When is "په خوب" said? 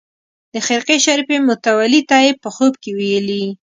2.41-2.73